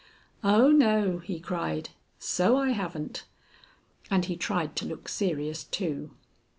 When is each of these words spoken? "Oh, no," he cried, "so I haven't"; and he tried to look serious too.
"Oh, 0.43 0.71
no," 0.71 1.19
he 1.19 1.39
cried, 1.39 1.91
"so 2.17 2.57
I 2.57 2.71
haven't"; 2.71 3.25
and 4.09 4.25
he 4.25 4.35
tried 4.35 4.75
to 4.77 4.85
look 4.87 5.07
serious 5.07 5.63
too. 5.63 6.09